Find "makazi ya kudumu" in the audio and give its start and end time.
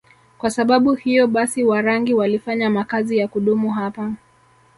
2.69-3.71